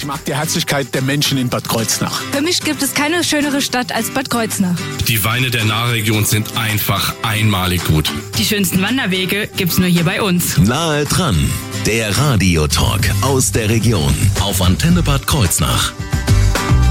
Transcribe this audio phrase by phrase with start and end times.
[0.00, 2.22] Ich mag die Herzlichkeit der Menschen in Bad Kreuznach.
[2.32, 4.74] Für mich gibt es keine schönere Stadt als Bad Kreuznach.
[5.06, 8.10] Die Weine der Nahregion sind einfach einmalig gut.
[8.38, 10.56] Die schönsten Wanderwege gibt's nur hier bei uns.
[10.56, 11.36] Nahe dran,
[11.84, 15.92] der Radiotalk aus der Region auf Antenne Bad Kreuznach.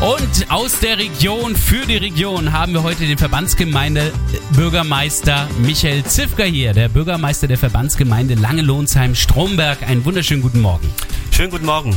[0.01, 4.13] Und aus der Region für die Region haben wir heute den Verbandsgemeinde
[4.51, 9.81] Bürgermeister Michael Zifker hier, der Bürgermeister der Verbandsgemeinde Lange-Lohnsheim-Stromberg.
[9.81, 10.87] Einen wunderschönen guten Morgen.
[11.31, 11.95] Schönen guten Morgen.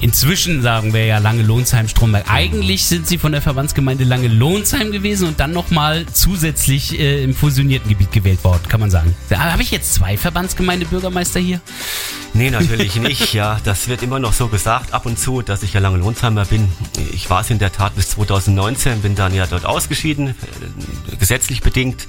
[0.00, 2.30] Inzwischen sagen wir ja Lange-Lohnsheim-Stromberg.
[2.30, 7.88] Eigentlich sind sie von der Verbandsgemeinde Lange-Lohnsheim gewesen und dann nochmal zusätzlich äh, im fusionierten
[7.88, 9.14] Gebiet gewählt worden, kann man sagen.
[9.34, 11.60] Habe ich jetzt zwei Verbandsgemeinde-Bürgermeister hier?
[12.34, 13.32] Nee, natürlich nicht.
[13.32, 16.68] Ja, das wird immer noch so gesagt, ab und zu, dass ich ja Lange-Lohnsheimer bin.
[17.12, 21.62] Ich war es in der Tat bis 2019, bin dann ja dort ausgeschieden, äh, gesetzlich
[21.62, 22.06] bedingt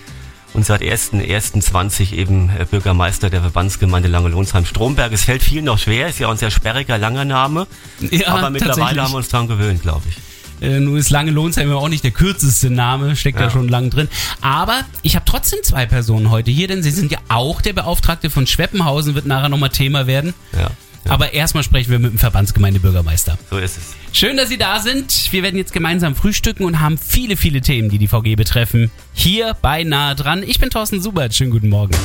[0.54, 5.12] und seit 1.1.20 eben äh, Bürgermeister der Verbandsgemeinde Lange-Lonsheim-Stromberg.
[5.12, 7.68] Es fällt vielen noch schwer, ist ja ein sehr sperriger, langer Name.
[8.12, 10.18] Ja, aber mittlerweile haben wir uns daran gewöhnt, glaube ich.
[10.60, 13.90] Äh, nun ist Lange Lohnsheim auch nicht der kürzeste Name, steckt ja, ja schon lang
[13.90, 14.08] drin.
[14.42, 18.30] Aber ich habe trotzdem zwei Personen heute hier, denn sie sind ja auch der Beauftragte
[18.30, 20.34] von Schweppenhausen, wird nachher nochmal Thema werden.
[20.58, 20.72] Ja.
[21.08, 23.38] Aber erstmal sprechen wir mit dem Verbandsgemeindebürgermeister.
[23.50, 23.96] So ist es.
[24.12, 25.32] Schön, dass Sie da sind.
[25.32, 28.92] Wir werden jetzt gemeinsam frühstücken und haben viele, viele Themen, die die VG betreffen.
[29.14, 30.44] Hier bei Nahe dran.
[30.44, 31.34] Ich bin Thorsten Subert.
[31.34, 31.96] Schönen guten Morgen.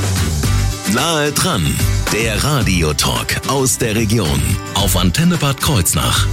[0.93, 1.65] Nahe dran,
[2.11, 4.41] der Radiotalk aus der Region
[4.75, 6.27] auf Antenne Bad Kreuznach.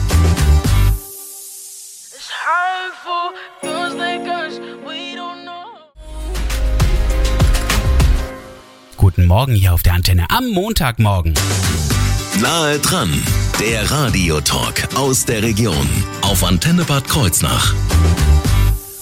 [8.97, 11.33] Guten Morgen hier auf der Antenne am Montagmorgen.
[12.39, 13.11] Nahe dran,
[13.61, 15.87] der Radiotalk aus der Region
[16.23, 17.75] auf Antenne Bad Kreuznach.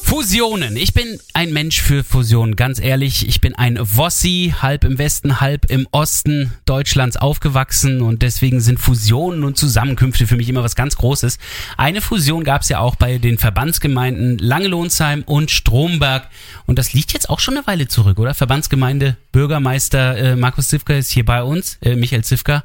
[0.02, 0.76] Fusionen.
[0.76, 3.28] Ich bin ein Mensch für Fusionen, ganz ehrlich.
[3.28, 8.80] Ich bin ein Wossi, halb im Westen, halb im Osten Deutschlands aufgewachsen und deswegen sind
[8.80, 11.38] Fusionen und Zusammenkünfte für mich immer was ganz Großes.
[11.76, 16.28] Eine Fusion gab es ja auch bei den Verbandsgemeinden Langelohnsheim und Stromberg
[16.66, 18.32] und das liegt jetzt auch schon eine Weile zurück, oder?
[18.32, 22.64] Verbandsgemeinde Bürgermeister äh, Markus Zivka ist hier bei uns, äh, Michael Zivka.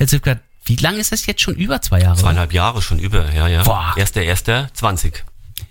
[0.00, 1.56] Herr Zivka, wie lange ist das jetzt schon?
[1.56, 2.16] Über zwei Jahre?
[2.16, 3.64] Zweieinhalb Jahre schon über, ja, ja.
[3.64, 3.92] Boah.
[3.98, 5.24] Erster, erster, 20.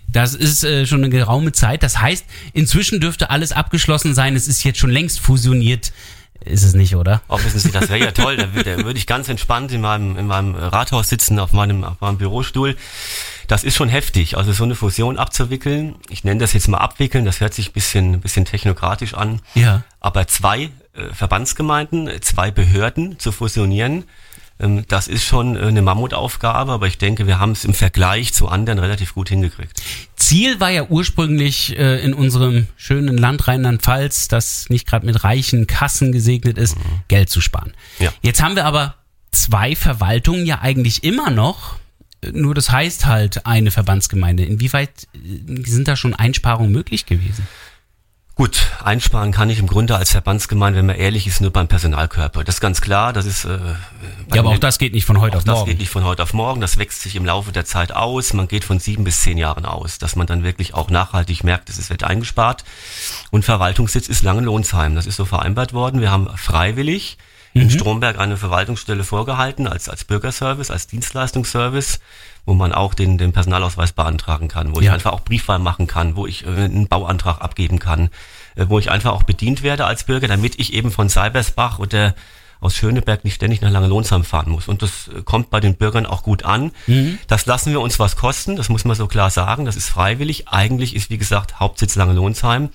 [0.06, 1.82] Das ist äh, schon eine geraume Zeit.
[1.82, 4.36] Das heißt, inzwischen dürfte alles abgeschlossen sein.
[4.36, 5.92] Es ist jetzt schon längst fusioniert.
[6.44, 7.22] Ist es nicht, oder?
[7.26, 8.36] Oh, wissen Sie, das wäre ja toll.
[8.36, 12.00] Da, da würde ich ganz entspannt in meinem, in meinem Rathaus sitzen, auf meinem, auf
[12.00, 12.76] meinem Bürostuhl.
[13.48, 14.36] Das ist schon heftig.
[14.36, 15.96] Also so eine Fusion abzuwickeln.
[16.08, 17.24] Ich nenne das jetzt mal abwickeln.
[17.24, 19.40] Das hört sich ein bisschen, bisschen technokratisch an.
[19.56, 19.82] Ja.
[19.98, 20.70] Aber zwei
[21.12, 24.04] Verbandsgemeinden, zwei Behörden zu fusionieren,
[24.60, 28.32] ähm, das ist schon äh, eine Mammutaufgabe, aber ich denke, wir haben es im Vergleich
[28.34, 29.82] zu anderen relativ gut hingekriegt.
[30.16, 35.66] Ziel war ja ursprünglich äh, in unserem schönen Land Rheinland-Pfalz, das nicht gerade mit reichen
[35.66, 36.82] Kassen gesegnet ist, mhm.
[37.08, 37.72] Geld zu sparen.
[37.98, 38.12] Ja.
[38.22, 38.96] Jetzt haben wir aber
[39.32, 41.76] zwei Verwaltungen ja eigentlich immer noch.
[42.32, 44.44] Nur das heißt halt eine Verbandsgemeinde.
[44.44, 45.08] Inwieweit
[45.64, 47.48] sind da schon Einsparungen möglich gewesen?
[48.40, 52.42] Gut, einsparen kann ich im Grunde als Verbandsgemeinde, wenn man ehrlich ist, nur beim Personalkörper.
[52.42, 53.12] Das ist ganz klar.
[53.12, 53.44] Das ist.
[53.44, 53.58] Äh,
[54.32, 55.58] ja, aber auch das geht nicht von heute auf morgen.
[55.58, 56.62] Das geht nicht von heute auf morgen.
[56.62, 58.32] Das wächst sich im Laufe der Zeit aus.
[58.32, 61.68] Man geht von sieben bis zehn Jahren aus, dass man dann wirklich auch nachhaltig merkt,
[61.68, 62.64] es wird eingespart.
[63.30, 64.94] Und Verwaltungssitz ist Langenlohnsheim.
[64.94, 66.00] Das ist so vereinbart worden.
[66.00, 67.18] Wir haben freiwillig
[67.52, 67.60] mhm.
[67.60, 72.00] in Stromberg eine Verwaltungsstelle vorgehalten als als Bürgerservice, als Dienstleistungsservice
[72.46, 74.88] wo man auch den, den Personalausweis beantragen kann, wo ja.
[74.88, 78.10] ich einfach auch Briefwahl machen kann, wo ich äh, einen Bauantrag abgeben kann,
[78.56, 82.14] äh, wo ich einfach auch bedient werde als Bürger, damit ich eben von Seibersbach oder
[82.60, 84.68] aus Schöneberg nicht ständig nach Langelohnsheim fahren muss.
[84.68, 86.72] Und das äh, kommt bei den Bürgern auch gut an.
[86.86, 87.18] Mhm.
[87.26, 89.64] Das lassen wir uns was kosten, das muss man so klar sagen.
[89.64, 90.48] Das ist freiwillig.
[90.48, 92.70] Eigentlich ist, wie gesagt, Hauptsitz Langelohnsheim.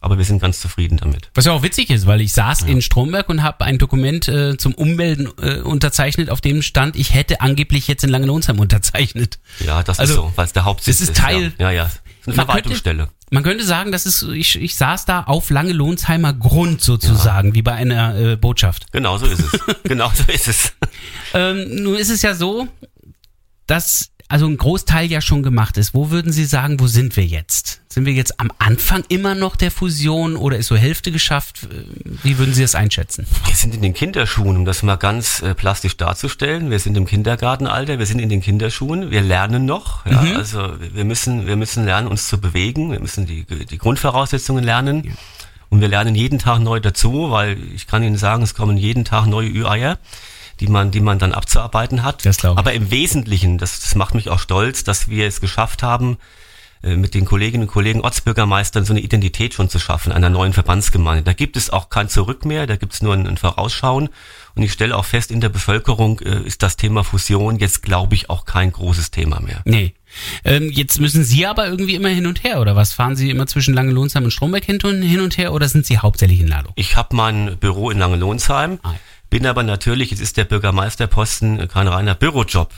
[0.00, 1.30] Aber wir sind ganz zufrieden damit.
[1.34, 2.66] Was ja auch witzig ist, weil ich saß ja.
[2.68, 7.14] in Stromberg und habe ein Dokument äh, zum Ummelden äh, unterzeichnet, auf dem stand, ich
[7.14, 9.38] hätte angeblich jetzt in Langenonsheim unterzeichnet.
[9.60, 11.10] Ja, das also, ist so, weil es der Hauptsitz ist.
[11.10, 11.52] Das ist Teil.
[11.58, 11.84] Ja, ja.
[11.84, 11.90] ja.
[12.26, 13.04] eine Verwaltungsstelle.
[13.04, 17.54] Könnte, man könnte sagen, das ist, ich, ich saß da auf Langelohnsheimer Grund sozusagen, ja.
[17.54, 18.90] wie bei einer äh, Botschaft.
[18.92, 19.60] Genau so ist es.
[19.82, 20.72] genau so ist es.
[21.34, 22.68] ähm, nun ist es ja so,
[23.66, 25.94] dass also ein Großteil ja schon gemacht ist.
[25.94, 27.80] Wo würden Sie sagen, wo sind wir jetzt?
[27.88, 31.66] Sind wir jetzt am Anfang immer noch der Fusion oder ist so Hälfte geschafft?
[32.22, 33.26] Wie würden Sie das einschätzen?
[33.46, 36.70] Wir sind in den Kinderschuhen, um das mal ganz äh, plastisch darzustellen.
[36.70, 40.04] Wir sind im Kindergartenalter, wir sind in den Kinderschuhen, wir lernen noch.
[40.04, 40.20] Ja?
[40.20, 40.36] Mhm.
[40.36, 45.04] Also wir müssen, wir müssen lernen, uns zu bewegen, wir müssen die, die Grundvoraussetzungen lernen.
[45.04, 45.12] Ja.
[45.70, 49.04] Und wir lernen jeden Tag neu dazu, weil ich kann Ihnen sagen, es kommen jeden
[49.04, 49.98] Tag neue Ü-Eier
[50.60, 52.24] die man, die man dann abzuarbeiten hat.
[52.24, 52.58] Das glaube ich.
[52.58, 56.18] Aber im Wesentlichen, das, das macht mich auch stolz, dass wir es geschafft haben,
[56.82, 60.52] äh, mit den Kolleginnen und Kollegen Ortsbürgermeistern so eine Identität schon zu schaffen, einer neuen
[60.52, 61.22] Verbandsgemeinde.
[61.24, 64.08] Da gibt es auch kein Zurück mehr, da gibt es nur ein, ein Vorausschauen.
[64.54, 68.14] Und ich stelle auch fest, in der Bevölkerung äh, ist das Thema Fusion jetzt, glaube
[68.14, 69.60] ich, auch kein großes Thema mehr.
[69.64, 69.94] Nee.
[70.44, 72.92] Ähm, jetzt müssen Sie aber irgendwie immer hin und her, oder was?
[72.92, 75.98] Fahren Sie immer zwischen Langelohnsheim und Stromberg hin und, hin und her, oder sind Sie
[75.98, 76.72] hauptsächlich in Ladung?
[76.76, 78.98] Ich habe mein Büro in Langelohnsheim, Ah, ja.
[79.30, 82.72] Bin aber natürlich, es ist der Bürgermeisterposten kein reiner Bürojob.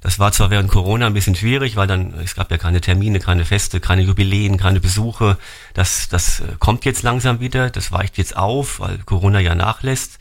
[0.00, 3.20] Das war zwar während Corona ein bisschen schwierig, weil dann, es gab ja keine Termine,
[3.20, 5.36] keine Feste, keine Jubiläen, keine Besuche.
[5.74, 10.18] Das, das äh, kommt jetzt langsam wieder, das weicht jetzt auf, weil Corona ja nachlässt.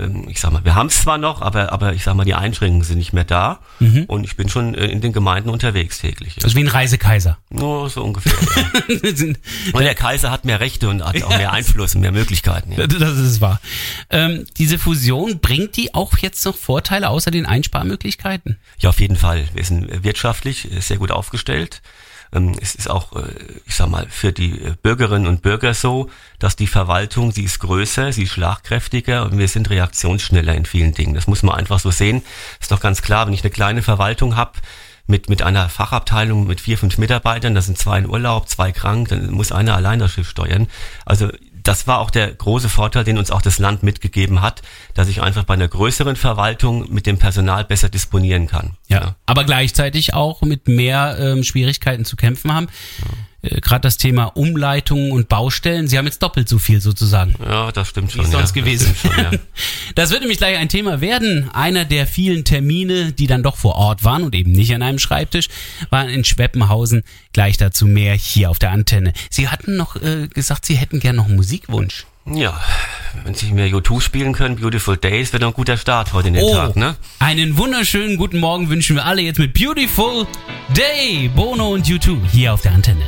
[0.00, 2.34] Ähm, Ich sag mal, wir haben es zwar noch, aber, aber ich sag mal, die
[2.34, 3.60] Einschränkungen sind nicht mehr da.
[4.06, 6.36] Und ich bin schon äh, in den Gemeinden unterwegs täglich.
[6.42, 7.38] Also wie ein Reisekaiser.
[7.50, 8.32] Nur so ungefähr.
[8.56, 9.26] Ja.
[9.72, 12.72] Und der Kaiser hat mehr Rechte und hat auch mehr Einfluss und mehr Möglichkeiten.
[12.72, 12.86] Ja.
[12.86, 13.60] Das ist wahr.
[14.10, 18.58] Ähm, diese Fusion, bringt die auch jetzt noch Vorteile außer den Einsparmöglichkeiten?
[18.78, 19.44] Ja, auf jeden Fall.
[19.54, 21.82] Wir sind wirtschaftlich äh, sehr gut aufgestellt.
[22.32, 23.34] Ähm, Es ist auch, äh,
[23.66, 27.58] ich sag mal, für die äh, Bürgerinnen und Bürger so, dass die Verwaltung, sie ist
[27.60, 31.14] größer, sie ist schlagkräftiger und wir sind reaktionsschneller in vielen Dingen.
[31.14, 32.22] Das muss man einfach so sehen.
[32.60, 34.52] Ist doch ganz klar, wenn ich eine kleine Verwaltung habe,
[35.10, 39.08] mit, mit einer Fachabteilung mit vier, fünf Mitarbeitern, da sind zwei in Urlaub, zwei krank,
[39.08, 40.68] dann muss einer allein das Schiff steuern.
[41.04, 41.30] Also
[41.62, 44.62] das war auch der große Vorteil, den uns auch das Land mitgegeben hat,
[44.94, 48.76] dass ich einfach bei einer größeren Verwaltung mit dem Personal besser disponieren kann.
[49.26, 52.68] Aber gleichzeitig auch mit mehr ähm, Schwierigkeiten zu kämpfen haben.
[53.42, 55.88] Äh, Gerade das Thema Umleitungen und Baustellen.
[55.88, 57.34] Sie haben jetzt doppelt so viel sozusagen.
[57.42, 58.26] Ja, das stimmt schon.
[58.26, 58.62] Wie sonst ja.
[58.62, 58.94] gewesen.
[59.02, 59.30] Das, schon, ja.
[59.94, 61.50] Das wird nämlich gleich ein Thema werden.
[61.52, 64.98] Einer der vielen Termine, die dann doch vor Ort waren und eben nicht an einem
[64.98, 65.48] Schreibtisch,
[65.90, 67.02] waren in Schweppenhausen.
[67.32, 69.12] Gleich dazu mehr hier auf der Antenne.
[69.30, 72.06] Sie hatten noch äh, gesagt, Sie hätten gern noch einen Musikwunsch.
[72.26, 72.60] Ja,
[73.24, 76.34] wenn Sie mir U2 spielen können, Beautiful Days, wäre doch ein guter Start heute in
[76.34, 76.96] den Tag, ne?
[77.18, 80.26] einen wunderschönen guten Morgen wünschen wir alle jetzt mit Beautiful
[80.76, 83.04] Day, Bono und U2 hier auf der Antenne.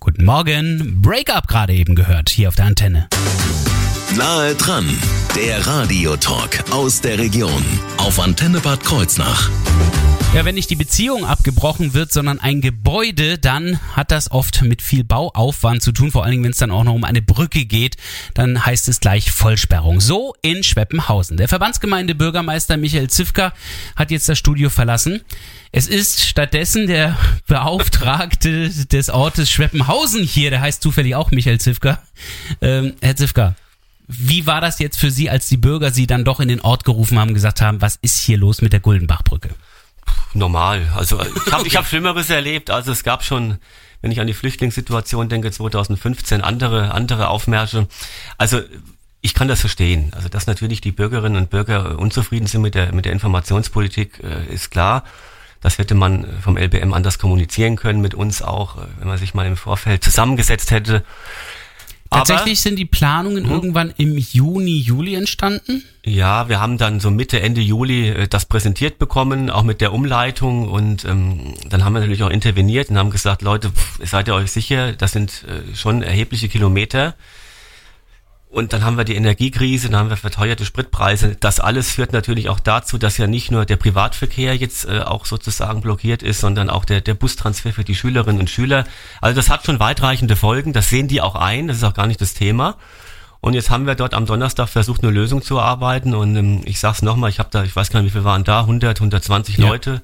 [0.00, 3.08] Guten Morgen, Breakup gerade eben gehört hier auf der Antenne.
[4.16, 4.86] Nahe dran,
[5.34, 7.64] der Radiotalk aus der Region
[7.96, 9.48] auf Antenne Bad Kreuznach.
[10.34, 14.82] Ja, wenn nicht die Beziehung abgebrochen wird, sondern ein Gebäude, dann hat das oft mit
[14.82, 17.64] viel Bauaufwand zu tun, vor allen Dingen, wenn es dann auch noch um eine Brücke
[17.64, 17.96] geht,
[18.34, 20.00] dann heißt es gleich Vollsperrung.
[20.00, 21.38] So in Schweppenhausen.
[21.38, 23.54] Der Verbandsgemeinde Bürgermeister Michael Zivka
[23.96, 25.22] hat jetzt das Studio verlassen.
[25.70, 27.16] Es ist stattdessen der
[27.46, 32.02] Beauftragte des Ortes Schweppenhausen hier, der heißt zufällig auch Michael Zivka.
[32.60, 33.54] Ähm, Herr Zivka,
[34.18, 36.84] wie war das jetzt für Sie, als die Bürger Sie dann doch in den Ort
[36.84, 39.50] gerufen haben, gesagt haben, was ist hier los mit der Guldenbachbrücke?
[40.34, 40.88] Normal.
[40.94, 42.70] Also ich habe ich hab Schlimmeres erlebt.
[42.70, 43.58] Also es gab schon,
[44.00, 47.86] wenn ich an die Flüchtlingssituation denke, 2015 andere, andere Aufmärsche.
[48.38, 48.60] Also
[49.20, 50.12] ich kann das verstehen.
[50.14, 54.52] Also dass natürlich die Bürgerinnen und Bürger unzufrieden sind mit der, mit der Informationspolitik, äh,
[54.52, 55.04] ist klar.
[55.60, 59.32] Das hätte man vom LBM anders kommunizieren können mit uns auch, äh, wenn man sich
[59.32, 61.04] mal im Vorfeld zusammengesetzt hätte.
[62.12, 65.84] Tatsächlich sind die Planungen irgendwann im Juni, Juli entstanden.
[66.04, 69.92] Ja, wir haben dann so Mitte, Ende Juli äh, das präsentiert bekommen, auch mit der
[69.92, 74.28] Umleitung und ähm, dann haben wir natürlich auch interveniert und haben gesagt, Leute, pff, seid
[74.28, 77.14] ihr euch sicher, das sind äh, schon erhebliche Kilometer.
[78.52, 81.38] Und dann haben wir die Energiekrise, dann haben wir verteuerte Spritpreise.
[81.40, 85.24] Das alles führt natürlich auch dazu, dass ja nicht nur der Privatverkehr jetzt äh, auch
[85.24, 88.84] sozusagen blockiert ist, sondern auch der, der Bustransfer für die Schülerinnen und Schüler.
[89.22, 92.06] Also das hat schon weitreichende Folgen, das sehen die auch ein, das ist auch gar
[92.06, 92.76] nicht das Thema.
[93.40, 96.14] Und jetzt haben wir dort am Donnerstag versucht, eine Lösung zu erarbeiten.
[96.14, 98.44] Und ähm, ich sag's nochmal, ich habe da, ich weiß gar nicht, wie viele waren
[98.44, 99.68] da, 100, 120 Ja.
[99.68, 100.02] Leute.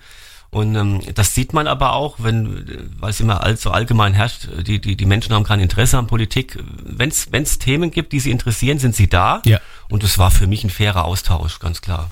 [0.50, 4.48] Und ähm, das sieht man aber auch, wenn, äh, weil es immer allzu allgemein herrscht,
[4.66, 6.58] die, die, die Menschen haben kein Interesse an Politik.
[6.84, 9.42] Wenn es Themen gibt, die sie interessieren, sind sie da.
[9.44, 9.60] Ja.
[9.88, 12.10] Und es war für mich ein fairer Austausch, ganz klar.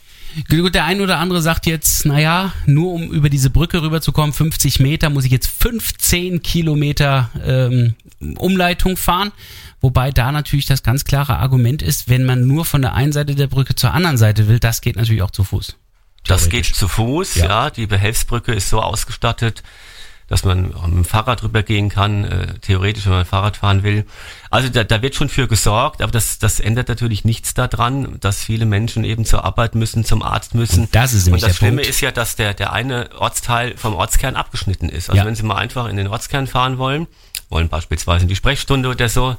[0.50, 4.80] Gut, der ein oder andere sagt jetzt, naja, nur um über diese Brücke rüberzukommen, 50
[4.80, 7.94] Meter, muss ich jetzt 15 Kilometer ähm,
[8.36, 9.32] Umleitung fahren.
[9.80, 13.34] Wobei da natürlich das ganz klare Argument ist, wenn man nur von der einen Seite
[13.34, 15.76] der Brücke zur anderen Seite will, das geht natürlich auch zu Fuß.
[16.28, 17.46] Das geht zu Fuß, Ja.
[17.46, 17.70] ja.
[17.70, 19.62] Die Behelfsbrücke ist so ausgestattet,
[20.28, 24.04] dass man mit dem Fahrrad rübergehen kann, äh, theoretisch, wenn man Fahrrad fahren will.
[24.50, 28.42] Also da, da wird schon für gesorgt, aber das, das ändert natürlich nichts daran, dass
[28.42, 30.80] viele Menschen eben zur Arbeit müssen, zum Arzt müssen.
[30.84, 31.88] Und das ist nämlich Und das Schlimme Punkt.
[31.90, 35.10] ist ja, dass der, der eine Ortsteil vom Ortskern abgeschnitten ist.
[35.10, 35.26] Also Ja.
[35.26, 37.06] wenn Sie mal einfach in den Ortskern fahren wollen,
[37.48, 39.36] wollen beispielsweise in die Sprechstunde oder so,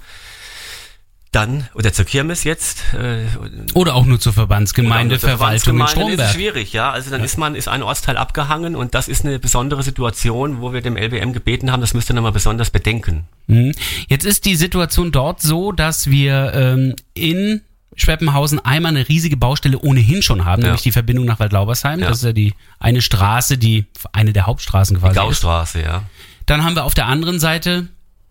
[1.34, 2.94] Dann, oder zur Kirmes jetzt.
[2.94, 3.26] Äh,
[3.74, 6.32] Oder auch nur zur Verbandsgemeinde, zur Verwaltung in Dann ist Stromberg.
[6.34, 6.90] schwierig, ja.
[6.92, 10.72] Also dann ist man, ist ein Ortsteil abgehangen und das ist eine besondere Situation, wo
[10.72, 13.26] wir dem LBM gebeten haben, das müsst ihr nochmal besonders bedenken.
[13.48, 13.74] Mhm.
[14.08, 17.62] Jetzt ist die Situation dort so, dass wir ähm, in
[17.96, 20.68] Schweppenhausen einmal eine riesige Baustelle ohnehin schon haben, Ja.
[20.70, 22.00] nämlich die Verbindung nach Waldlaubersheim.
[22.00, 22.08] Ja.
[22.08, 25.24] Das ist ja die eine Straße, die eine der Hauptstraßen quasi ist.
[25.24, 26.04] Gaustraße, ja.
[26.46, 27.88] Dann haben wir auf der anderen Seite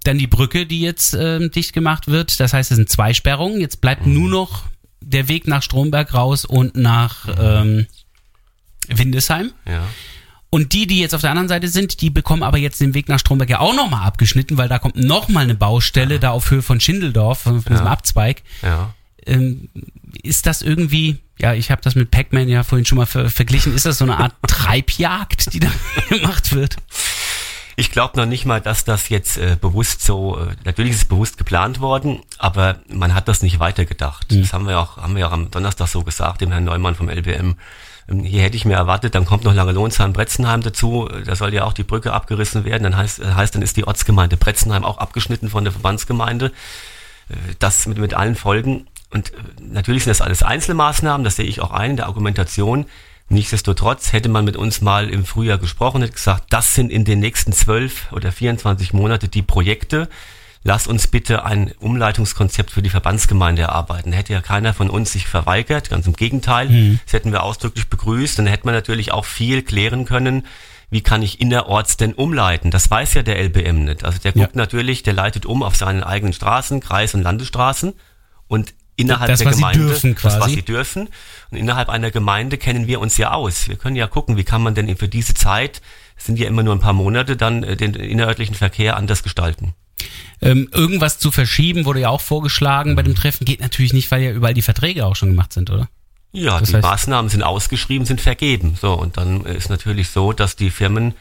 [0.06, 2.38] dann die Brücke, die jetzt ähm, dicht gemacht wird.
[2.40, 3.60] Das heißt, es sind zwei Sperrungen.
[3.60, 4.64] Jetzt bleibt nur noch
[5.00, 7.86] der Weg nach Stromberg raus und nach ähm,
[8.88, 9.52] Windesheim.
[9.66, 9.82] Ja.
[10.50, 13.08] Und die, die jetzt auf der anderen Seite sind, die bekommen aber jetzt den Weg
[13.08, 16.62] nach Stromberg ja auch nochmal abgeschnitten, weil da kommt nochmal eine Baustelle, da auf Höhe
[16.62, 17.92] von Schindeldorf, von von diesem Ja.
[17.92, 18.42] Abzweig.
[18.62, 18.94] Ja.
[19.26, 19.68] Ähm,
[20.22, 23.74] ist das irgendwie, ja, ich habe das mit Pac-Man ja vorhin schon mal ver verglichen,
[23.74, 25.68] ist das so eine Art Treibjagd, die da
[26.08, 26.76] gemacht wird?
[27.78, 31.04] Ich glaube noch nicht mal, dass das jetzt äh, bewusst so, äh, natürlich ist es
[31.04, 34.26] bewusst geplant worden, aber man hat das nicht weitergedacht.
[34.40, 37.10] Das haben wir auch, haben wir auch am Donnerstag so gesagt, dem Herrn Neumann vom
[37.10, 37.56] LBM.
[38.08, 41.52] Ähm, Hier hätte ich mir erwartet, dann kommt noch Langelohnsheim Bretzenheim dazu, äh, da soll
[41.52, 44.82] ja auch die Brücke abgerissen werden, dann heißt, äh, heißt dann ist die Ortsgemeinde Bretzenheim
[44.84, 46.52] auch abgeschnitten von der Verbandsgemeinde.
[47.28, 48.86] Äh, Das mit, mit allen Folgen.
[49.10, 52.86] Und natürlich sind das alles Einzelmaßnahmen, das sehe ich auch ein in der Argumentation.
[53.28, 57.18] Nichtsdestotrotz hätte man mit uns mal im Frühjahr gesprochen, hätte gesagt, das sind in den
[57.18, 60.08] nächsten zwölf oder 24 Monate die Projekte.
[60.62, 64.12] Lass uns bitte ein Umleitungskonzept für die Verbandsgemeinde erarbeiten.
[64.12, 66.98] Hätte ja keiner von uns sich verweigert, ganz im Gegenteil.
[67.04, 68.38] Das hätten wir ausdrücklich begrüßt.
[68.38, 70.44] Dann hätte man natürlich auch viel klären können,
[70.90, 72.70] wie kann ich innerorts denn umleiten?
[72.70, 74.04] Das weiß ja der LBM nicht.
[74.04, 74.60] Also der guckt Ja.
[74.62, 77.92] natürlich, der leitet um auf seinen eigenen Straßen, Kreis- und Landesstraßen
[78.46, 80.54] und innerhalb Das, der was sie Gemeinde, dürfen das, was quasi.
[80.54, 81.08] sie dürfen.
[81.50, 83.68] Und innerhalb einer Gemeinde kennen wir uns ja aus.
[83.68, 85.82] Wir können ja gucken, wie kann man denn für diese Zeit,
[86.16, 89.74] es sind ja immer nur ein paar Monate, dann äh, den innerörtlichen Verkehr anders gestalten.
[90.42, 93.44] Ähm, irgendwas zu verschieben wurde ja auch vorgeschlagen bei dem Treffen.
[93.44, 95.88] Geht natürlich nicht, weil ja überall die Verträge auch schon gemacht sind, oder?
[96.32, 98.76] Ja, Das die heißt- Maßnahmen sind ausgeschrieben, sind vergeben.
[98.80, 101.14] So, und dann äh, ist natürlich so, dass die Firmen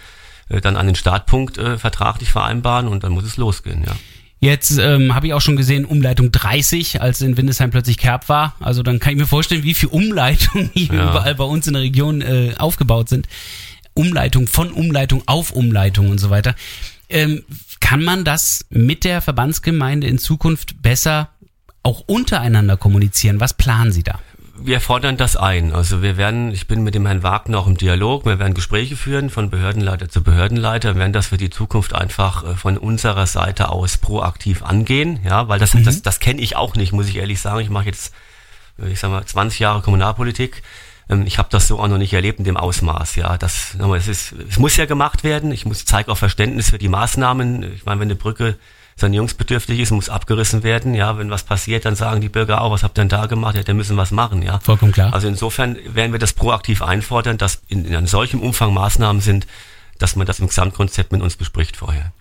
[0.50, 3.96] äh, dann einen Startpunkt äh, vertraglich vereinbaren und dann muss es losgehen, ja.
[4.45, 8.55] Jetzt ähm, habe ich auch schon gesehen, Umleitung 30, als in Windesheim plötzlich Kerb war.
[8.59, 11.09] Also dann kann ich mir vorstellen, wie viele Umleitungen hier Ja.
[11.09, 13.27] überall bei uns in der Region äh, aufgebaut sind.
[13.95, 16.53] Umleitung von Umleitung auf Umleitung und so weiter.
[17.09, 17.43] Ähm,
[17.79, 21.29] kann man das mit der Verbandsgemeinde in Zukunft besser
[21.81, 23.39] auch untereinander kommunizieren?
[23.39, 24.19] Was planen Sie da?
[24.57, 25.74] Wir fordern das ein.
[25.74, 28.95] Also wir werden, ich bin mit dem Herrn Wagner auch im Dialog, wir werden Gespräche
[28.95, 33.27] führen von Behördenleiter zu Behördenleiter, wir werden das für die Zukunft einfach äh, von unserer
[33.27, 37.17] Seite aus proaktiv angehen, ja, weil das, das, das kenne ich auch nicht, muss ich
[37.17, 37.59] ehrlich sagen.
[37.59, 38.13] Ich mache jetzt,
[38.81, 40.63] äh, ich sag mal, 20 Jahre Kommunalpolitik.
[41.09, 43.38] Ähm, Ich habe das so auch noch nicht erlebt in dem Ausmaß, ja.
[43.38, 45.51] Das, es, ist, es muss ja gemacht werden.
[45.51, 47.74] Ich muss zeige auch Verständnis für die Maßnahmen.
[47.74, 48.57] Ich meine, wenn eine Brücke
[48.97, 50.93] sanierungsbedürftig ist, muss abgerissen werden.
[50.93, 53.55] Ja, wenn was passiert, dann sagen die Bürger auch, was habt ihr denn da gemacht?
[53.55, 54.59] Ja, der müssen was machen, ja.
[54.59, 55.13] Vollkommen klar.
[55.13, 59.47] Also insofern werden wir das proaktiv einfordern, dass in, in einem solchen Umfang Maßnahmen sind,
[59.97, 62.11] dass man das im Gesamtkonzept mit uns bespricht vorher.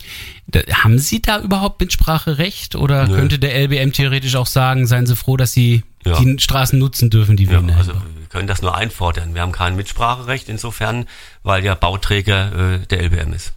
[0.46, 3.16] Da, haben Sie da überhaupt Mitspracherecht oder Nö.
[3.16, 6.18] könnte der LBM theoretisch auch sagen, seien Sie froh, dass Sie Ja.
[6.20, 8.14] die Straßen nutzen dürfen, die wir Ja, also einbauen?
[8.18, 9.34] wir können das nur einfordern.
[9.34, 11.06] Wir haben kein Mitspracherecht insofern,
[11.42, 13.54] weil ja Bauträger äh, der LBM ist.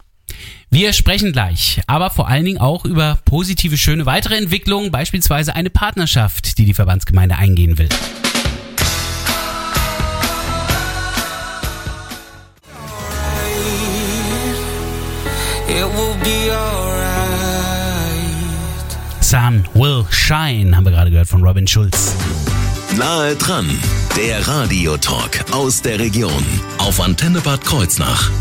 [0.77, 5.72] Wir sprechen gleich, aber vor allen Dingen auch über positive, schöne weitere Entwicklungen, beispielsweise eine
[5.72, 7.89] Partnerschaft, die die Verbandsgemeinde eingehen will.
[19.22, 22.15] Sun Will Shine haben wir gerade gehört von Robin Schulz.
[22.98, 23.70] Nahe dran,
[24.18, 26.44] der Radiotalk aus der Region
[26.80, 28.32] auf Antenne Bad Kreuznach.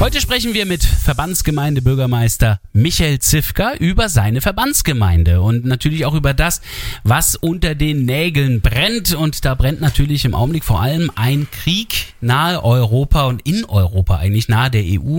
[0.00, 6.62] Heute sprechen wir mit Verbandsgemeindebürgermeister Michael Zifka über seine Verbandsgemeinde und natürlich auch über das,
[7.04, 9.14] was unter den Nägeln brennt.
[9.14, 14.16] Und da brennt natürlich im Augenblick vor allem ein Krieg nahe Europa und in Europa
[14.16, 15.18] eigentlich, nahe der EU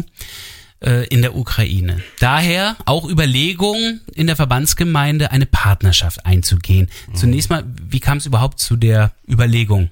[0.79, 2.03] äh, in der Ukraine.
[2.19, 6.89] Daher auch Überlegungen in der Verbandsgemeinde, eine Partnerschaft einzugehen.
[7.13, 9.89] Zunächst mal, wie kam es überhaupt zu der Überlegung?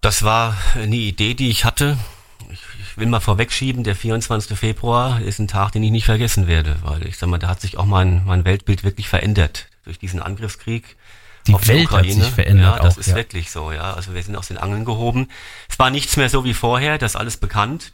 [0.00, 1.96] Das war eine Idee, die ich hatte.
[2.50, 4.58] Ich, ich will mal vorwegschieben, der 24.
[4.58, 7.60] Februar ist ein Tag, den ich nicht vergessen werde, weil ich sag mal, da hat
[7.60, 10.96] sich auch mein, mein Weltbild wirklich verändert durch diesen Angriffskrieg.
[11.46, 13.14] Die auf Welt hat sich verändert Ja, das auch, ist ja.
[13.14, 13.94] wirklich so, ja.
[13.94, 15.28] Also wir sind aus den Angeln gehoben.
[15.68, 17.92] Es war nichts mehr so wie vorher, das ist alles bekannt.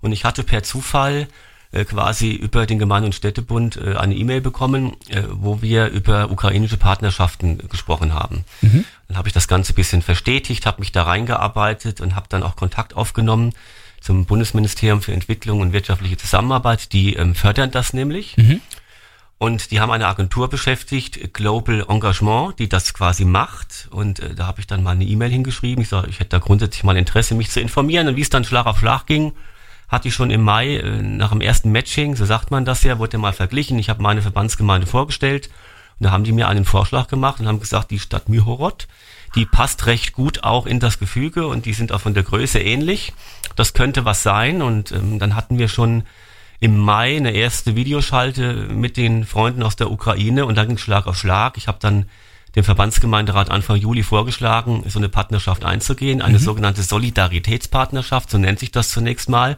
[0.00, 1.28] Und ich hatte per Zufall
[1.70, 6.30] äh, quasi über den Gemeinde- und Städtebund äh, eine E-Mail bekommen, äh, wo wir über
[6.30, 8.44] ukrainische Partnerschaften gesprochen haben.
[9.08, 12.42] Dann habe ich das Ganze ein bisschen verstetigt, habe mich da reingearbeitet und habe dann
[12.42, 13.52] auch Kontakt aufgenommen
[14.00, 16.92] zum Bundesministerium für Entwicklung und wirtschaftliche Zusammenarbeit.
[16.92, 18.34] Die ähm, fördern das nämlich.
[19.36, 23.88] Und die haben eine Agentur beschäftigt, Global Engagement, die das quasi macht.
[23.90, 25.82] Und äh, da habe ich dann mal eine E-Mail hingeschrieben.
[25.82, 28.08] Ich sage, ich hätte da grundsätzlich mal Interesse, mich zu informieren.
[28.08, 29.32] Und wie es dann Schlag auf Schlag ging,
[29.88, 32.98] hatte ich schon im Mai äh, nach dem ersten Matching, so sagt man das ja,
[32.98, 33.78] wurde mal verglichen.
[33.78, 35.48] Ich habe meine Verbandsgemeinde vorgestellt.
[35.98, 38.86] Und da haben die mir einen Vorschlag gemacht und haben gesagt, die Stadt Myhorod,
[39.34, 42.60] die passt recht gut auch in das Gefüge und die sind auch von der Größe
[42.60, 43.12] ähnlich.
[43.56, 44.62] Das könnte was sein.
[44.62, 46.04] Und ähm, dann hatten wir schon
[46.60, 51.06] im Mai eine erste Videoschalte mit den Freunden aus der Ukraine und dann ging Schlag
[51.06, 51.56] auf Schlag.
[51.56, 52.06] Ich habe dann
[52.58, 56.42] dem Verbandsgemeinderat Anfang Juli vorgeschlagen, so eine Partnerschaft einzugehen, eine mhm.
[56.42, 59.56] sogenannte Solidaritätspartnerschaft, so nennt sich das zunächst mal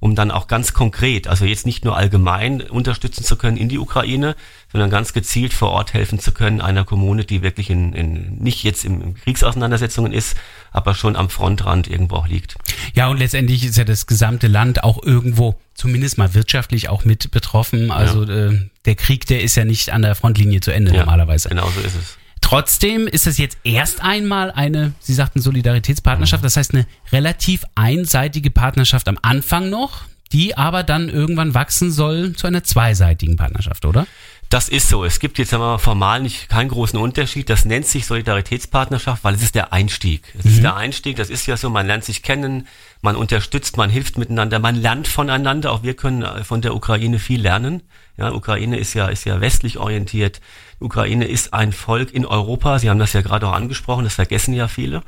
[0.00, 3.78] um dann auch ganz konkret, also jetzt nicht nur allgemein unterstützen zu können in die
[3.78, 4.36] Ukraine,
[4.70, 8.62] sondern ganz gezielt vor Ort helfen zu können einer Kommune, die wirklich in, in nicht
[8.62, 10.36] jetzt im Kriegsauseinandersetzungen ist,
[10.70, 12.56] aber schon am Frontrand irgendwo auch liegt.
[12.94, 17.30] Ja, und letztendlich ist ja das gesamte Land auch irgendwo zumindest mal wirtschaftlich auch mit
[17.30, 17.90] betroffen.
[17.90, 18.50] Also ja.
[18.50, 21.48] äh, der Krieg, der ist ja nicht an der Frontlinie zu Ende ja, normalerweise.
[21.48, 22.17] Genau so ist es.
[22.48, 28.50] Trotzdem ist es jetzt erst einmal eine, Sie sagten Solidaritätspartnerschaft, das heißt eine relativ einseitige
[28.50, 34.06] Partnerschaft am Anfang noch, die aber dann irgendwann wachsen soll zu einer zweiseitigen Partnerschaft, oder?
[34.48, 35.04] Das ist so.
[35.04, 37.50] Es gibt jetzt einmal formal nicht keinen großen Unterschied.
[37.50, 40.22] Das nennt sich Solidaritätspartnerschaft, weil es ist der Einstieg.
[40.38, 40.50] Es mhm.
[40.52, 41.16] ist der Einstieg.
[41.16, 42.66] Das ist ja so, man lernt sich kennen,
[43.00, 45.72] man unterstützt, man hilft miteinander, man lernt voneinander.
[45.72, 47.82] Auch wir können äh, von der Ukraine viel lernen.
[48.16, 50.40] Ja, Ukraine ist ja, ist ja westlich orientiert.
[50.80, 52.78] Ukraine ist ein Volk in Europa.
[52.78, 54.04] Sie haben das ja gerade auch angesprochen.
[54.04, 55.02] Das vergessen ja viele.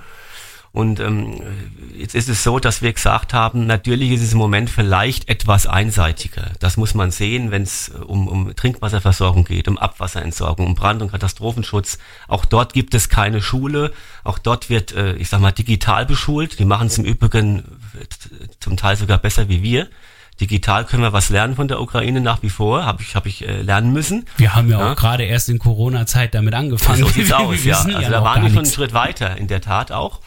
[0.73, 1.41] Und ähm,
[1.97, 5.67] jetzt ist es so, dass wir gesagt haben, natürlich ist es im Moment vielleicht etwas
[5.67, 6.53] einseitiger.
[6.61, 11.11] Das muss man sehen, wenn es um, um Trinkwasserversorgung geht, um Abwasserentsorgung, um Brand- und
[11.11, 11.99] Katastrophenschutz.
[12.29, 13.93] Auch dort gibt es keine Schule.
[14.23, 16.61] Auch dort wird, äh, ich sag mal, digital beschult.
[16.61, 17.65] Die machen es im Übrigen
[18.61, 19.89] zum Teil sogar besser wie wir.
[20.41, 23.47] Digital können wir was lernen von der Ukraine nach wie vor, habe ich, hab ich
[23.47, 24.25] äh, lernen müssen.
[24.39, 24.93] Wir haben ja, ja.
[24.93, 27.00] auch gerade erst in Corona-Zeit damit angefangen.
[27.00, 27.77] So sieht's aus, ja.
[27.79, 30.21] Also ja da waren wir schon einen Schritt weiter, in der Tat auch.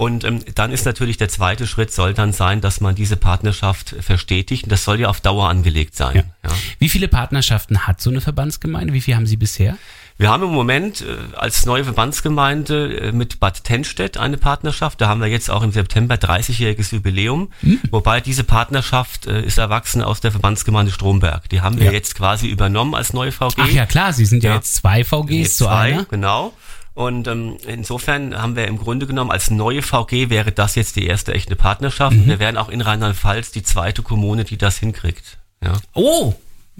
[0.00, 3.94] Und ähm, dann ist natürlich der zweite Schritt soll dann sein, dass man diese Partnerschaft
[4.00, 4.62] verstetigt.
[4.62, 6.16] Und das soll ja auf Dauer angelegt sein.
[6.16, 6.22] Ja.
[6.42, 6.56] Ja.
[6.78, 8.94] Wie viele Partnerschaften hat so eine Verbandsgemeinde?
[8.94, 9.76] Wie viele haben Sie bisher?
[10.16, 15.02] Wir haben im Moment äh, als neue Verbandsgemeinde äh, mit Bad Tennstedt eine Partnerschaft.
[15.02, 17.52] Da haben wir jetzt auch im September 30-jähriges Jubiläum.
[17.60, 17.80] Mhm.
[17.90, 21.50] Wobei diese Partnerschaft äh, ist erwachsen aus der Verbandsgemeinde Stromberg.
[21.50, 21.92] Die haben wir ja.
[21.92, 23.54] jetzt quasi übernommen als neue VG.
[23.58, 26.04] Ach ja, klar, Sie sind ja, jetzt zwei VGs jetzt zu zwei, einer.
[26.04, 26.54] Genau.
[26.94, 31.06] Und ähm, insofern haben wir im Grunde genommen als neue VG wäre das jetzt die
[31.06, 32.16] erste echte Partnerschaft.
[32.16, 32.26] Mhm.
[32.26, 35.38] Wir wären auch in Rheinland-Pfalz die zweite Kommune, die das hinkriegt.
[35.64, 35.74] Ja.
[35.94, 36.34] Oh,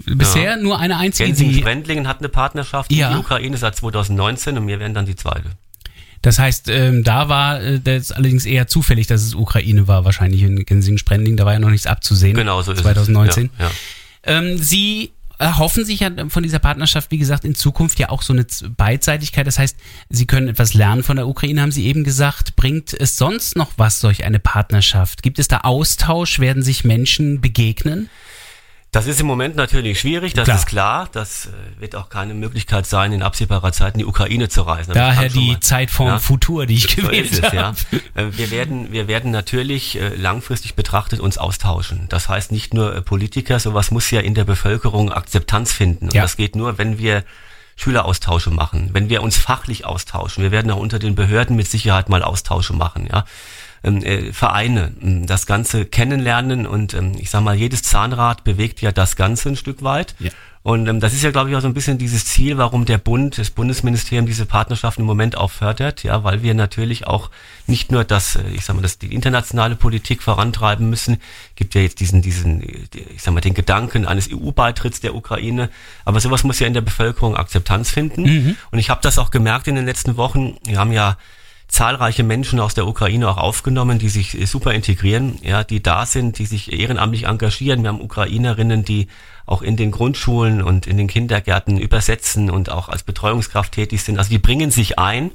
[0.05, 0.57] bisher ja.
[0.57, 1.27] nur eine einzige.
[1.29, 3.07] Gensingen-Sprendlingen hat eine Partnerschaft ja.
[3.07, 5.51] mit der Ukraine seit 2019 und wir wären dann die zweite.
[6.21, 10.43] Das heißt, ähm, da war äh, das allerdings eher zufällig, dass es Ukraine war, wahrscheinlich
[10.43, 11.37] in Gensingen-Sprendlingen.
[11.37, 12.35] Da war ja noch nichts abzusehen.
[12.35, 13.45] Genau so ist 2019.
[13.45, 13.51] es.
[13.57, 13.59] 2019.
[13.59, 14.39] Ja, ja.
[14.39, 15.11] Ähm, Sie
[15.41, 18.45] erhoffen sich ja von dieser Partnerschaft, wie gesagt, in Zukunft ja auch so eine
[18.77, 19.47] Beidseitigkeit.
[19.47, 19.75] Das heißt,
[20.09, 22.55] Sie können etwas lernen von der Ukraine, haben Sie eben gesagt.
[22.55, 25.23] Bringt es sonst noch was, solch eine Partnerschaft?
[25.23, 26.39] Gibt es da Austausch?
[26.39, 28.09] Werden sich Menschen begegnen?
[28.93, 30.57] Das ist im Moment natürlich schwierig, das klar.
[30.57, 31.09] ist klar.
[31.13, 34.93] Das äh, wird auch keine Möglichkeit sein, in absehbarer Zeit in die Ukraine zu reisen.
[34.93, 36.19] Daher die Zeitform ja?
[36.19, 37.55] Futur, die ich so gewählt habe.
[37.55, 37.73] Ja.
[38.15, 42.07] Äh, wir werden, wir werden natürlich äh, langfristig betrachtet uns austauschen.
[42.09, 46.07] Das heißt nicht nur Politiker, sowas muss ja in der Bevölkerung Akzeptanz finden.
[46.07, 46.23] Und ja.
[46.23, 47.23] das geht nur, wenn wir
[47.77, 50.43] Schüleraustausche machen, wenn wir uns fachlich austauschen.
[50.43, 53.23] Wir werden auch unter den Behörden mit Sicherheit mal Austausche machen, ja
[53.83, 58.81] ähm, äh, Vereine ähm, das Ganze kennenlernen und ähm, ich sag mal, jedes Zahnrad bewegt
[58.81, 60.15] ja das Ganze ein Stück weit.
[60.19, 60.31] Ja.
[60.63, 62.99] Und ähm, das ist ja, glaube ich, auch so ein bisschen dieses Ziel, warum der
[62.99, 67.31] Bund, das Bundesministerium diese Partnerschaften im Moment auch fördert, ja, weil wir natürlich auch
[67.65, 71.17] nicht nur das, äh, ich sag mal, das die internationale Politik vorantreiben müssen,
[71.55, 75.69] gibt ja jetzt diesen, diesen, ich sag mal, den Gedanken eines EU-Beitritts der Ukraine,
[76.05, 78.23] aber sowas muss ja in der Bevölkerung Akzeptanz finden.
[78.23, 78.57] Mhm.
[78.69, 80.57] Und ich habe das auch gemerkt in den letzten Wochen.
[80.65, 81.17] Wir haben ja
[81.71, 86.37] zahlreiche Menschen aus der Ukraine auch aufgenommen, die sich super integrieren, ja, die da sind,
[86.37, 87.81] die sich ehrenamtlich engagieren.
[87.81, 89.07] Wir haben Ukrainerinnen, die
[89.45, 94.17] auch in den Grundschulen und in den Kindergärten übersetzen und auch als Betreuungskraft tätig sind.
[94.17, 95.31] Also die bringen sich ein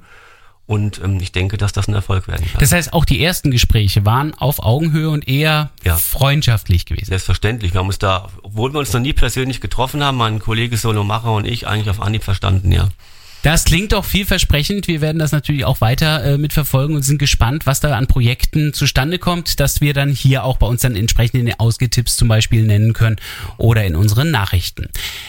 [0.66, 2.60] und ähm, ich denke, dass das ein Erfolg werden kann.
[2.60, 5.96] Das heißt, auch die ersten Gespräche waren auf Augenhöhe und eher ja.
[5.96, 7.06] freundschaftlich gewesen.
[7.06, 7.72] Selbstverständlich.
[7.72, 11.32] Wir haben uns da, obwohl wir uns noch nie persönlich getroffen haben, mein Kollege Solomacher
[11.32, 12.88] und ich eigentlich auf Anhieb verstanden, ja.
[13.46, 14.88] Das klingt doch vielversprechend.
[14.88, 18.72] Wir werden das natürlich auch weiter äh, mitverfolgen und sind gespannt, was da an Projekten
[18.72, 22.26] zustande kommt, dass wir dann hier auch bei uns dann entsprechend in den Ausgetipps zum
[22.26, 23.18] Beispiel nennen können
[23.56, 24.88] oder in unseren Nachrichten.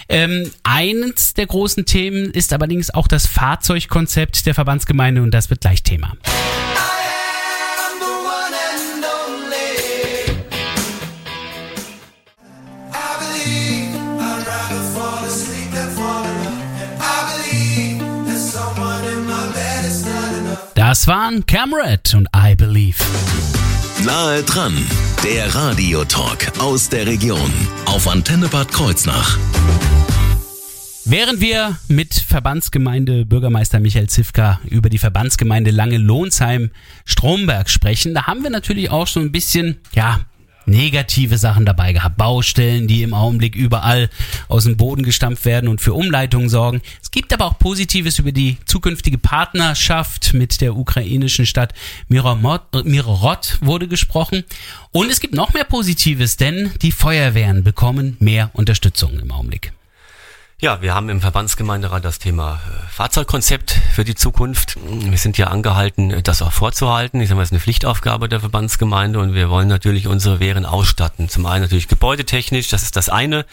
[0.10, 5.62] Ähm, eines der großen Themen ist allerdings auch das Fahrzeugkonzept der Verbandsgemeinde und das wird
[5.62, 6.14] gleich Thema.
[20.90, 23.04] Das waren Camred und I Believe.
[24.06, 24.74] Nahe dran,
[25.22, 27.52] der Radiotalk aus der Region
[27.84, 29.38] auf Antenne Bad Kreuznach.
[31.04, 36.72] Während wir mit Verbandsgemeinde Bürgermeister Michael Zivka über die Verbandsgemeinde Lange Lohnsheim
[37.04, 40.22] Stromberg sprechen, da haben wir natürlich auch so ein bisschen, ja,
[40.68, 42.18] negative Sachen dabei gehabt.
[42.18, 44.10] Baustellen, die im Augenblick überall
[44.48, 46.82] aus dem Boden gestampft werden und für Umleitungen sorgen.
[47.02, 51.74] Es gibt aber auch Positives über die zukünftige Partnerschaft mit der ukrainischen Stadt
[52.10, 54.44] Mirorod wurde gesprochen.
[54.92, 59.77] Und es gibt noch mehr Positives, denn die Feuerwehren bekommen mehr Unterstützung im Augenblick.
[60.60, 64.76] Ja, wir haben im Verbandsgemeinderat das Thema äh, Fahrzeugkonzept für die Zukunft.
[64.90, 67.22] Wir sind ja angehalten, das auch vorzuhalten.
[67.22, 70.66] Ich sage mal, das ist eine Pflichtaufgabe der Verbandsgemeinde und wir wollen natürlich unsere Wehren
[70.66, 71.30] ausstatten.
[71.30, 73.46] Zum einen natürlich gebäudetechnisch, das ist das eine.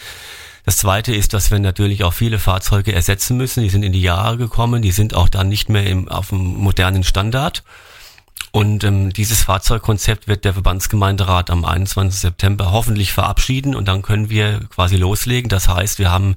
[0.64, 3.62] Das zweite ist, dass wir natürlich auch viele Fahrzeuge ersetzen müssen.
[3.62, 6.38] Die sind in die Jahre gekommen, die sind auch dann nicht mehr im, auf dem
[6.38, 7.64] modernen Standard.
[8.52, 12.20] Und ähm, dieses Fahrzeugkonzept wird der Verbandsgemeinderat am 21.
[12.20, 15.48] September hoffentlich verabschieden und dann können wir quasi loslegen.
[15.48, 16.36] Das heißt, wir haben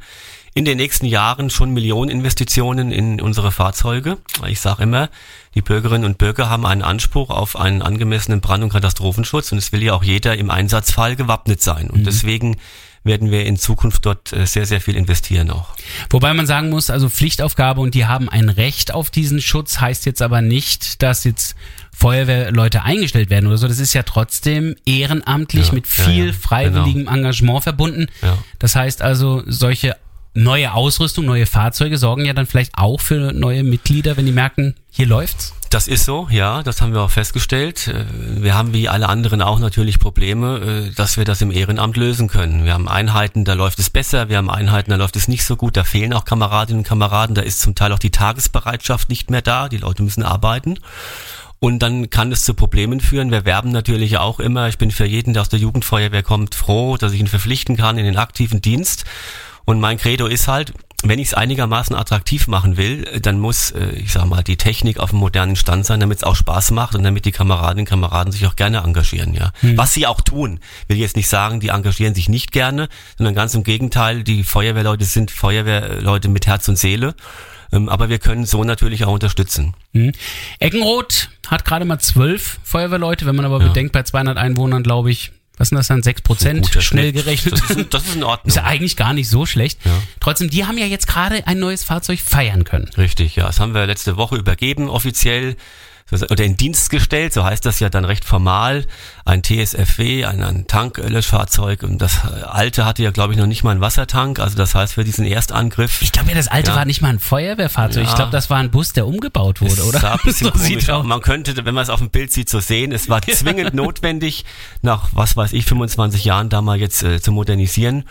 [0.58, 4.18] in den nächsten Jahren schon Millioneninvestitionen in unsere Fahrzeuge.
[4.48, 5.10] Ich sage immer,
[5.54, 9.72] die Bürgerinnen und Bürger haben einen Anspruch auf einen angemessenen Brand- und Katastrophenschutz und es
[9.72, 11.92] will ja auch jeder im Einsatzfall gewappnet sein.
[11.92, 12.06] Und mhm.
[12.06, 12.58] deswegen
[13.04, 15.76] werden wir in Zukunft dort äh, sehr, sehr viel investieren auch.
[16.10, 20.06] Wobei man sagen muss, also Pflichtaufgabe und die haben ein Recht auf diesen Schutz, heißt
[20.06, 21.56] jetzt aber nicht, dass jetzt
[21.98, 23.68] Feuerwehrleute eingestellt werden oder so.
[23.68, 27.14] Das ist ja trotzdem ehrenamtlich ja, mit viel ja, ja, freiwilligem genau.
[27.16, 28.08] Engagement verbunden.
[28.60, 29.96] Das heißt also, solche
[30.36, 34.76] neue Ausrüstung, neue Fahrzeuge sorgen ja dann vielleicht auch für neue Mitglieder, wenn die merken,
[34.92, 35.56] hier läuft's.
[35.72, 37.88] Das ist so, ja, das haben wir auch festgestellt.
[37.88, 38.06] Äh,
[38.44, 42.28] wir haben wie alle anderen auch natürlich Probleme, äh, dass wir das im Ehrenamt lösen
[42.28, 42.64] können.
[42.64, 45.56] Wir haben Einheiten, da läuft es besser, wir haben Einheiten, da läuft es nicht so
[45.56, 49.32] gut, da fehlen auch Kameradinnen und Kameraden, da ist zum Teil auch die Tagesbereitschaft nicht
[49.32, 50.80] mehr da, die Leute müssen arbeiten.
[51.60, 53.32] Und dann kann es zu Problemen führen.
[53.32, 56.98] Wir werben natürlich auch immer, ich bin für jeden, der aus der Jugendfeuerwehr kommt, froh,
[56.98, 59.06] dass ich ihn verpflichten kann in den aktiven Dienst.
[59.66, 63.90] Und mein Credo ist halt, wenn ich es einigermaßen attraktiv machen will, dann muss, äh,
[63.92, 66.96] ich sag mal, die Technik auf einem modernen Stand sein, damit es auch Spaß macht
[66.96, 69.52] und damit die Kameradinnen und Kameraden sich auch gerne engagieren, ja.
[69.60, 69.78] Hm.
[69.78, 73.36] Was sie auch tun, will ich jetzt nicht sagen, die engagieren sich nicht gerne, sondern
[73.36, 77.14] ganz im Gegenteil, die Feuerwehrleute sind Feuerwehrleute mit Herz und Seele.
[77.72, 79.74] Ähm, aber wir können so natürlich auch unterstützen.
[79.94, 80.14] Hm.
[80.60, 83.68] Eckenroth hat gerade mal zwölf Feuerwehrleute, wenn man aber ja.
[83.68, 87.60] bedenkt, bei 200 Einwohnern, glaube ich, was sind das dann, 6 Prozent schnell gerechnet?
[87.60, 88.48] Das ist, das ist in Ordnung.
[88.48, 89.80] Ist ja eigentlich gar nicht so schlecht.
[89.86, 89.92] Ja.
[90.20, 92.90] Trotzdem, die haben ja jetzt gerade ein neues Fahrzeug feiern können.
[92.96, 93.48] Richtig, ja.
[93.48, 95.56] Das haben wir letzte Woche übergeben, offiziell
[96.12, 98.86] oder in Dienst gestellt, so heißt das ja dann recht formal,
[99.26, 101.84] ein TSFW, ein, ein Tanklöschfahrzeug.
[101.84, 104.40] Und das alte hatte ja, glaube ich, noch nicht mal einen Wassertank.
[104.40, 106.02] Also das heißt, für diesen Erstangriff.
[106.02, 106.78] Ich glaube ja, das alte ja.
[106.78, 108.04] war nicht mal ein Feuerwehrfahrzeug.
[108.04, 108.10] Ja.
[108.10, 110.00] Ich glaube, das war ein Bus, der umgebaut wurde, oder?
[110.00, 111.06] Sah ein bisschen so komisch aus.
[111.06, 112.94] Man könnte, wenn man es auf dem Bild sieht, so sehen.
[112.94, 114.46] Es war zwingend notwendig,
[114.82, 118.06] nach, was weiß ich, 25 Jahren da mal jetzt äh, zu modernisieren.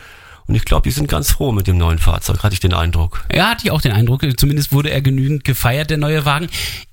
[0.47, 3.25] Und ich glaube, die sind ganz froh mit dem neuen Fahrzeug, hatte ich den Eindruck.
[3.35, 4.23] Ja, hatte ich auch den Eindruck.
[4.39, 6.49] Zumindest wurde er genügend gefeiert, der neue Wagen.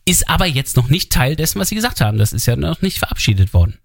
[0.05, 2.17] Ist aber jetzt noch nicht Teil dessen, was Sie gesagt haben.
[2.17, 3.77] Das ist ja noch nicht verabschiedet worden.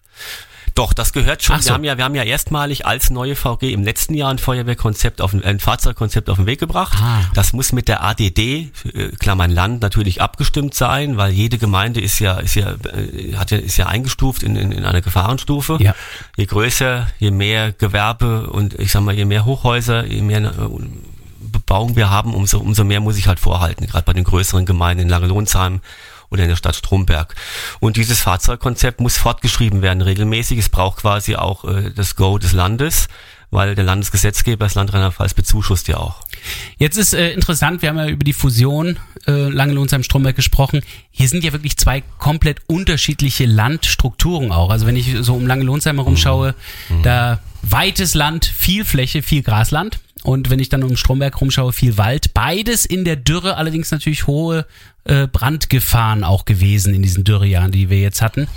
[0.79, 1.61] Doch, das gehört schon.
[1.61, 1.71] So.
[1.71, 5.21] Wir haben ja, wir haben ja erstmalig als neue VG im letzten Jahr ein Feuerwehrkonzept
[5.21, 6.97] auf ein Fahrzeugkonzept auf den Weg gebracht.
[7.03, 7.23] Ah.
[7.35, 12.21] Das muss mit der ADD, äh, Klammern Land, natürlich abgestimmt sein, weil jede Gemeinde ist
[12.21, 15.79] ja, ist ja, äh, hat ja, ist ja eingestuft in, in, in eine Gefahrenstufe.
[15.81, 15.97] Ja.
[16.37, 20.53] Je größer, je mehr Gewerbe und ich sag mal, je mehr Hochhäuser, je mehr äh,
[21.41, 25.03] Bebauung wir haben, umso, umso mehr muss ich halt vorhalten, gerade bei den größeren Gemeinden
[25.03, 25.81] in Langelohnsheim
[26.31, 27.35] oder in der Stadt Stromberg.
[27.81, 30.59] Und dieses Fahrzeugkonzept muss fortgeschrieben werden regelmäßig.
[30.59, 33.09] Es braucht quasi auch äh, das Go des Landes
[33.51, 36.21] weil der Landesgesetzgeber, das Land Rheinland-Pfalz, bezuschusst ja auch.
[36.77, 40.83] Jetzt ist äh, interessant, wir haben ja über die Fusion äh, Langelohnsheim-Stromberg gesprochen.
[41.11, 44.71] Hier sind ja wirklich zwei komplett unterschiedliche Landstrukturen auch.
[44.71, 46.55] Also wenn ich so um Langelohnsheim herumschaue,
[46.89, 47.03] mhm.
[47.03, 49.99] da weites Land, viel Fläche, viel Grasland.
[50.25, 52.35] Und wenn ich dann um Stromberg rumschaue, viel Wald.
[52.35, 54.67] Beides in der Dürre, allerdings natürlich hohe
[55.05, 58.49] äh, Brandgefahren auch gewesen in diesen Dürrejahren, die wir jetzt hatten.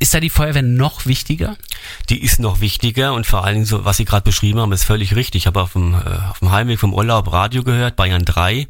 [0.00, 1.56] Ist da die Feuerwehr noch wichtiger?
[2.08, 4.82] Die ist noch wichtiger und vor allen Dingen so, was Sie gerade beschrieben haben, ist
[4.82, 5.42] völlig richtig.
[5.42, 8.66] Ich habe auf dem, äh, auf dem Heimweg vom Urlaub Radio gehört, Bayern 3.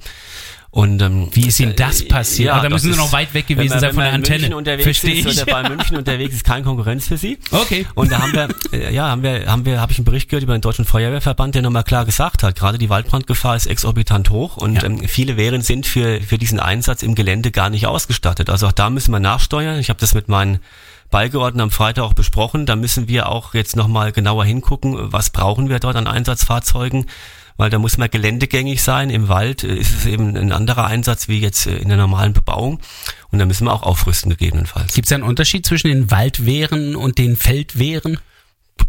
[0.76, 2.48] Und ähm, wie ist Ihnen das äh, passiert?
[2.48, 4.82] Ja, da müssen Sie noch weit weg gewesen man, sein von der Antenne.
[4.82, 5.26] Verstehe ich.
[5.26, 7.38] Oder bei München unterwegs ist kein Konkurrenz für Sie.
[7.50, 7.86] Okay.
[7.94, 10.42] Und da haben wir, äh, ja, haben wir, haben wir, habe ich einen Bericht gehört
[10.42, 14.58] über den deutschen Feuerwehrverband, der nochmal klar gesagt hat, gerade die Waldbrandgefahr ist exorbitant hoch
[14.58, 14.84] und ja.
[14.84, 18.50] ähm, viele Wehren sind für für diesen Einsatz im Gelände gar nicht ausgestattet.
[18.50, 19.78] Also auch da müssen wir nachsteuern.
[19.78, 20.58] Ich habe das mit meinen
[21.10, 22.66] Beigeordneten am Freitag auch besprochen.
[22.66, 27.06] Da müssen wir auch jetzt nochmal genauer hingucken, was brauchen wir dort an Einsatzfahrzeugen
[27.56, 29.10] weil da muss man geländegängig sein.
[29.10, 32.32] Im Wald äh, ist es eben ein anderer Einsatz wie jetzt äh, in der normalen
[32.32, 32.80] Bebauung.
[33.30, 34.94] Und da müssen wir auch aufrüsten gegebenenfalls.
[34.94, 38.18] Gibt es einen Unterschied zwischen den Waldwehren und den Feldwehren?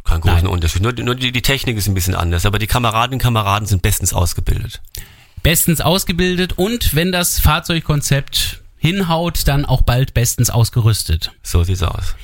[0.04, 0.82] Kein großen Unterschied.
[0.82, 2.46] Nur, nur die, die Technik ist ein bisschen anders.
[2.46, 4.82] Aber die Kameradinnen und Kameraden sind bestens ausgebildet.
[5.44, 11.32] Bestens ausgebildet und wenn das Fahrzeugkonzept hinhaut, dann auch bald bestens ausgerüstet.
[11.44, 12.16] So sieht's aus.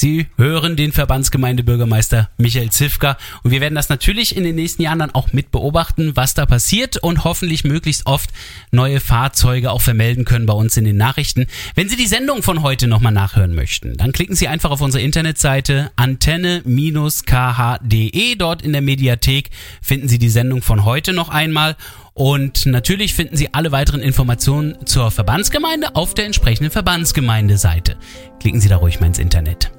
[0.00, 5.00] Sie hören den Verbandsgemeindebürgermeister Michael Zifka und wir werden das natürlich in den nächsten Jahren
[5.00, 8.30] dann auch mit beobachten, was da passiert und hoffentlich möglichst oft
[8.70, 11.48] neue Fahrzeuge auch vermelden können bei uns in den Nachrichten.
[11.74, 15.02] Wenn Sie die Sendung von heute nochmal nachhören möchten, dann klicken Sie einfach auf unsere
[15.02, 18.36] Internetseite antenne-kh.de.
[18.36, 19.50] Dort in der Mediathek
[19.82, 21.74] finden Sie die Sendung von heute noch einmal
[22.14, 27.96] und natürlich finden Sie alle weiteren Informationen zur Verbandsgemeinde auf der entsprechenden Verbandsgemeindeseite.
[28.38, 29.72] Klicken Sie da ruhig mal ins Internet.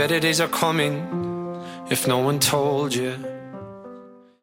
[0.00, 3.39] Better days are coming if no one told you.